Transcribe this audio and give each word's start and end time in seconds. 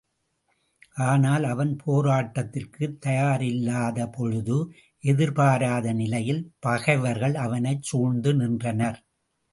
ஆனால் 1.03 1.43
அவன் 1.43 1.73
போராட்டத்திற்கு 1.85 2.85
தயாராயில்லாதபொழுது, 3.05 4.57
எதிர்பாராத 5.03 5.93
நிலையில் 5.93 6.43
பகைவர்கள் 6.59 7.35
அவனைச் 7.35 7.83
சூழ்ந்து 7.83 8.33
நின்றனர். 8.33 8.99